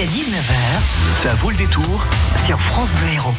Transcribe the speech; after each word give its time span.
Jusqu'à 0.00 0.18
19h, 0.18 1.12
ça 1.12 1.34
vaut 1.34 1.50
le 1.50 1.56
détour 1.56 2.06
sur 2.46 2.58
France 2.58 2.92
Bleu 2.94 3.08
Héros. 3.12 3.34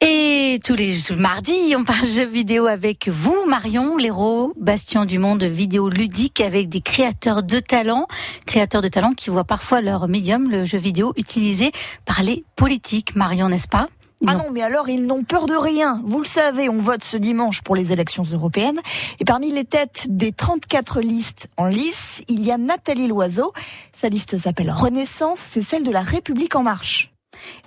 Et 0.00 0.58
tous 0.64 0.74
les 0.74 0.94
mardis, 1.14 1.74
on 1.76 1.84
parle 1.84 2.06
jeux 2.06 2.26
vidéo 2.26 2.66
avec 2.66 3.08
vous, 3.08 3.44
Marion 3.46 3.98
Léraud, 3.98 4.54
bastion 4.58 5.04
du 5.04 5.18
monde 5.18 5.44
vidéo 5.44 5.90
ludique 5.90 6.40
avec 6.40 6.70
des 6.70 6.80
créateurs 6.80 7.42
de 7.42 7.58
talent, 7.58 8.06
créateurs 8.46 8.80
de 8.80 8.88
talent 8.88 9.12
qui 9.12 9.28
voient 9.28 9.44
parfois 9.44 9.82
leur 9.82 10.08
médium, 10.08 10.50
le 10.50 10.64
jeu 10.64 10.78
vidéo, 10.78 11.12
utilisé 11.16 11.72
par 12.06 12.22
les 12.22 12.44
politiques. 12.56 13.16
Marion, 13.16 13.50
n'est-ce 13.50 13.68
pas? 13.68 13.88
Ah 14.26 14.34
non, 14.34 14.50
mais 14.52 14.62
alors 14.62 14.88
ils 14.88 15.06
n'ont 15.06 15.24
peur 15.24 15.46
de 15.46 15.54
rien. 15.54 16.02
Vous 16.04 16.18
le 16.18 16.26
savez, 16.26 16.68
on 16.68 16.82
vote 16.82 17.02
ce 17.04 17.16
dimanche 17.16 17.62
pour 17.62 17.74
les 17.74 17.92
élections 17.92 18.24
européennes. 18.24 18.80
Et 19.18 19.24
parmi 19.24 19.50
les 19.50 19.64
têtes 19.64 20.06
des 20.10 20.32
34 20.32 21.00
listes 21.00 21.48
en 21.56 21.66
lice, 21.66 22.22
il 22.28 22.44
y 22.44 22.52
a 22.52 22.58
Nathalie 22.58 23.08
Loiseau. 23.08 23.52
Sa 23.98 24.08
liste 24.08 24.36
s'appelle 24.36 24.70
Renaissance, 24.70 25.38
c'est 25.38 25.62
celle 25.62 25.84
de 25.84 25.90
la 25.90 26.02
République 26.02 26.54
en 26.54 26.62
marche. 26.62 27.12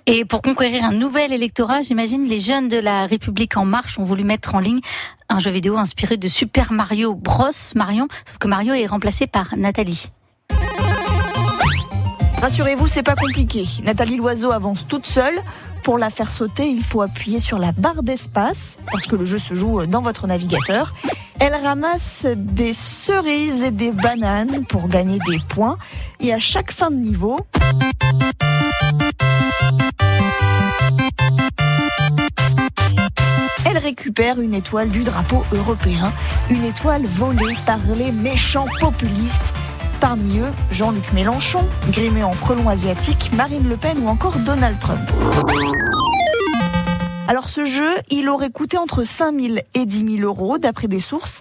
Et 0.05 0.25
pour 0.25 0.43
conquérir 0.43 0.83
un 0.83 0.91
nouvel 0.91 1.33
électorat, 1.33 1.81
j'imagine 1.81 2.27
les 2.27 2.39
jeunes 2.39 2.69
de 2.69 2.77
la 2.77 3.07
République 3.07 3.57
en 3.57 3.65
marche 3.65 3.97
ont 3.97 4.03
voulu 4.03 4.23
mettre 4.23 4.53
en 4.53 4.59
ligne 4.59 4.81
un 5.29 5.39
jeu 5.39 5.49
vidéo 5.49 5.77
inspiré 5.77 6.17
de 6.17 6.27
Super 6.27 6.71
Mario 6.71 7.15
Bros. 7.15 7.49
Marion, 7.75 8.07
sauf 8.25 8.37
que 8.37 8.47
Mario 8.47 8.73
est 8.73 8.85
remplacé 8.85 9.25
par 9.25 9.55
Nathalie. 9.57 10.11
Rassurez-vous, 12.41 12.87
c'est 12.87 13.03
pas 13.03 13.15
compliqué. 13.15 13.65
Nathalie 13.83 14.17
Loiseau 14.17 14.51
avance 14.51 14.85
toute 14.87 15.07
seule. 15.07 15.39
Pour 15.83 15.97
la 15.97 16.09
faire 16.09 16.31
sauter, 16.31 16.69
il 16.69 16.81
faut 16.81 17.01
appuyer 17.01 17.41
sur 17.41 17.59
la 17.59 17.73
barre 17.73 18.03
d'espace, 18.03 18.77
parce 18.89 19.05
que 19.05 19.17
le 19.17 19.25
jeu 19.25 19.37
se 19.37 19.53
joue 19.53 19.85
dans 19.85 20.01
votre 20.01 20.27
navigateur. 20.27 20.93
Elle 21.39 21.55
ramasse 21.55 22.25
des 22.35 22.71
cerises 22.71 23.63
et 23.63 23.71
des 23.71 23.91
bananes 23.91 24.63
pour 24.65 24.87
gagner 24.87 25.19
des 25.27 25.39
points. 25.49 25.77
Et 26.21 26.33
à 26.33 26.39
chaque 26.39 26.71
fin 26.71 26.89
de 26.89 26.95
niveau, 26.95 27.37
elle 33.65 33.77
récupère 33.77 34.39
une 34.39 34.53
étoile 34.53 34.87
du 34.87 35.03
drapeau 35.03 35.43
européen, 35.51 36.13
une 36.49 36.63
étoile 36.63 37.05
volée 37.05 37.57
par 37.65 37.79
les 37.97 38.13
méchants 38.13 38.67
populistes 38.79 39.53
Parmi 40.03 40.39
eux, 40.39 40.51
Jean-Luc 40.69 41.13
Mélenchon, 41.13 41.61
grimé 41.89 42.25
en 42.25 42.33
frelon 42.33 42.67
asiatique, 42.67 43.31
Marine 43.31 43.69
Le 43.69 43.77
Pen 43.77 43.97
ou 44.03 44.09
encore 44.09 44.35
Donald 44.39 44.77
Trump. 44.77 44.99
Alors 47.29 47.47
ce 47.47 47.63
jeu, 47.63 47.89
il 48.09 48.27
aurait 48.27 48.49
coûté 48.49 48.77
entre 48.77 49.05
5 49.05 49.39
000 49.39 49.55
et 49.73 49.85
10 49.85 50.17
000 50.17 50.29
euros 50.29 50.57
d'après 50.57 50.89
des 50.89 50.99
sources. 50.99 51.39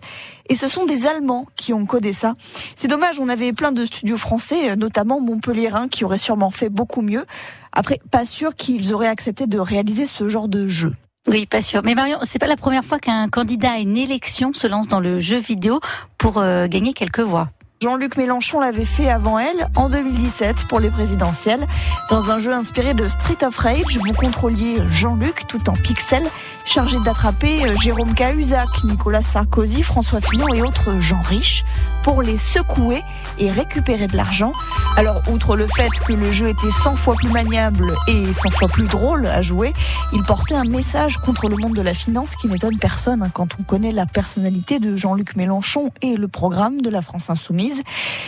Et 0.48 0.54
ce 0.54 0.68
sont 0.68 0.86
des 0.86 1.08
Allemands 1.08 1.46
qui 1.56 1.72
ont 1.72 1.86
codé 1.86 2.12
ça. 2.12 2.36
C'est 2.76 2.86
dommage, 2.86 3.18
on 3.18 3.28
avait 3.28 3.52
plein 3.52 3.72
de 3.72 3.84
studios 3.84 4.16
français, 4.16 4.76
notamment 4.76 5.18
Montpellierin, 5.18 5.88
qui 5.88 6.04
aurait 6.04 6.16
sûrement 6.16 6.50
fait 6.50 6.68
beaucoup 6.68 7.02
mieux. 7.02 7.26
Après, 7.72 7.98
pas 8.12 8.24
sûr 8.24 8.54
qu'ils 8.54 8.94
auraient 8.94 9.08
accepté 9.08 9.48
de 9.48 9.58
réaliser 9.58 10.06
ce 10.06 10.28
genre 10.28 10.46
de 10.46 10.68
jeu. 10.68 10.94
Oui, 11.26 11.46
pas 11.46 11.62
sûr. 11.62 11.82
Mais 11.82 11.96
Marion, 11.96 12.18
c'est 12.22 12.38
pas 12.38 12.46
la 12.46 12.56
première 12.56 12.84
fois 12.84 13.00
qu'un 13.00 13.28
candidat 13.28 13.72
à 13.72 13.78
une 13.78 13.96
élection 13.96 14.52
se 14.52 14.68
lance 14.68 14.86
dans 14.86 15.00
le 15.00 15.18
jeu 15.18 15.38
vidéo 15.38 15.80
pour 16.16 16.38
euh, 16.38 16.68
gagner 16.68 16.92
quelques 16.92 17.18
voix. 17.18 17.48
Jean-Luc 17.82 18.16
Mélenchon 18.16 18.60
l'avait 18.60 18.84
fait 18.84 19.10
avant 19.10 19.40
elle, 19.40 19.66
en 19.74 19.88
2017, 19.88 20.68
pour 20.68 20.78
les 20.78 20.88
présidentielles. 20.88 21.66
Dans 22.10 22.30
un 22.30 22.38
jeu 22.38 22.52
inspiré 22.52 22.94
de 22.94 23.08
Street 23.08 23.44
of 23.44 23.56
Rage, 23.56 23.98
vous 23.98 24.14
contrôliez 24.14 24.76
Jean-Luc, 24.88 25.48
tout 25.48 25.68
en 25.68 25.72
pixels, 25.72 26.28
chargé 26.64 26.96
d'attraper 27.04 27.64
euh, 27.64 27.74
Jérôme 27.82 28.14
Cahuzac, 28.14 28.68
Nicolas 28.84 29.24
Sarkozy, 29.24 29.82
François 29.82 30.20
Fillon 30.20 30.46
et 30.54 30.62
autres 30.62 31.00
gens 31.00 31.20
riches 31.22 31.64
pour 32.04 32.22
les 32.22 32.36
secouer 32.36 33.02
et 33.38 33.50
récupérer 33.50 34.06
de 34.06 34.16
l'argent. 34.16 34.52
Alors, 34.96 35.22
outre 35.32 35.56
le 35.56 35.66
fait 35.74 35.88
que 36.06 36.12
le 36.12 36.30
jeu 36.32 36.48
était 36.48 36.70
100 36.70 36.96
fois 36.96 37.14
plus 37.14 37.30
maniable 37.30 37.94
et 38.08 38.30
100 38.30 38.50
fois 38.50 38.68
plus 38.68 38.86
drôle 38.86 39.26
à 39.26 39.40
jouer, 39.40 39.72
il 40.12 40.22
portait 40.22 40.54
un 40.54 40.64
message 40.64 41.16
contre 41.16 41.48
le 41.48 41.56
monde 41.56 41.74
de 41.74 41.80
la 41.80 41.94
finance 41.94 42.36
qui 42.36 42.46
n'étonne 42.46 42.78
personne 42.78 43.30
quand 43.32 43.48
on 43.58 43.62
connaît 43.62 43.90
la 43.90 44.04
personnalité 44.04 44.80
de 44.80 44.94
Jean-Luc 44.94 45.34
Mélenchon 45.34 45.90
et 46.02 46.16
le 46.16 46.28
programme 46.28 46.82
de 46.82 46.90
la 46.90 47.00
France 47.00 47.30
Insoumise. 47.30 47.82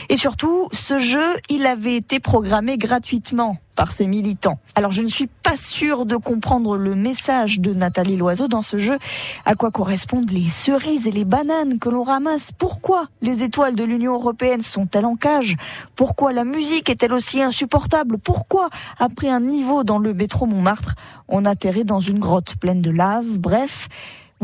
Et 0.08 0.16
surtout, 0.16 0.69
ce 0.72 0.98
jeu, 0.98 1.36
il 1.50 1.66
avait 1.66 1.97
été 1.97 2.19
programmé 2.19 2.78
gratuitement 2.78 3.58
par 3.74 3.90
ses 3.90 4.06
militants. 4.06 4.58
Alors 4.74 4.90
je 4.90 5.02
ne 5.02 5.08
suis 5.08 5.26
pas 5.26 5.56
sûre 5.56 6.06
de 6.06 6.16
comprendre 6.16 6.76
le 6.76 6.94
message 6.94 7.60
de 7.60 7.74
Nathalie 7.74 8.16
Loiseau 8.16 8.48
dans 8.48 8.62
ce 8.62 8.78
jeu. 8.78 8.98
À 9.44 9.54
quoi 9.54 9.70
correspondent 9.70 10.30
les 10.30 10.48
cerises 10.48 11.06
et 11.06 11.10
les 11.10 11.24
bananes 11.24 11.78
que 11.78 11.88
l'on 11.88 12.02
ramasse? 12.02 12.50
Pourquoi 12.56 13.08
les 13.22 13.42
étoiles 13.42 13.74
de 13.74 13.84
l'Union 13.84 14.14
européenne 14.14 14.62
sont-elles 14.62 15.06
en 15.06 15.16
cage? 15.16 15.56
Pourquoi 15.96 16.32
la 16.32 16.44
musique 16.44 16.88
est-elle 16.88 17.12
aussi 17.12 17.42
insupportable? 17.42 18.18
Pourquoi, 18.18 18.70
après 18.98 19.28
un 19.28 19.40
niveau 19.40 19.84
dans 19.84 19.98
le 19.98 20.14
métro 20.14 20.46
Montmartre, 20.46 20.94
on 21.28 21.44
atterrit 21.44 21.84
dans 21.84 22.00
une 22.00 22.18
grotte 22.18 22.56
pleine 22.56 22.82
de 22.82 22.90
lave? 22.90 23.38
Bref, 23.38 23.88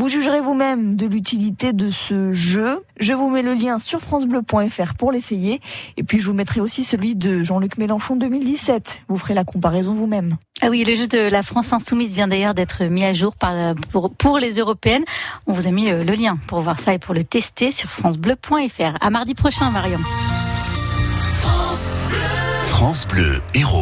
vous 0.01 0.09
jugerez 0.09 0.41
vous-même 0.41 0.95
de 0.95 1.05
l'utilité 1.05 1.73
de 1.73 1.91
ce 1.91 2.33
jeu. 2.33 2.83
Je 2.99 3.13
vous 3.13 3.29
mets 3.29 3.43
le 3.43 3.53
lien 3.53 3.77
sur 3.77 3.99
francebleu.fr 3.99 4.95
pour 4.95 5.11
l'essayer. 5.11 5.61
Et 5.95 6.01
puis 6.01 6.19
je 6.19 6.25
vous 6.25 6.33
mettrai 6.33 6.59
aussi 6.59 6.83
celui 6.83 7.13
de 7.13 7.43
Jean-Luc 7.43 7.77
Mélenchon 7.77 8.15
2017. 8.15 9.03
Vous 9.07 9.19
ferez 9.19 9.35
la 9.35 9.43
comparaison 9.43 9.93
vous-même. 9.93 10.37
Ah 10.63 10.69
oui, 10.71 10.83
le 10.87 10.95
jeu 10.95 11.05
de 11.05 11.19
la 11.19 11.43
France 11.43 11.71
Insoumise 11.71 12.15
vient 12.15 12.27
d'ailleurs 12.27 12.55
d'être 12.55 12.83
mis 12.85 13.05
à 13.05 13.13
jour 13.13 13.35
par, 13.35 13.75
pour, 13.91 14.09
pour 14.09 14.39
les 14.39 14.57
européennes. 14.57 15.03
On 15.45 15.53
vous 15.53 15.67
a 15.67 15.71
mis 15.71 15.91
le 15.91 16.15
lien 16.15 16.39
pour 16.47 16.61
voir 16.61 16.79
ça 16.79 16.95
et 16.95 16.99
pour 16.99 17.13
le 17.13 17.23
tester 17.23 17.69
sur 17.69 17.91
francebleu.fr. 17.91 18.97
À 18.99 19.09
mardi 19.11 19.35
prochain, 19.35 19.69
Marion. 19.69 19.99
France 22.69 23.07
Bleu, 23.07 23.39
héros. 23.53 23.81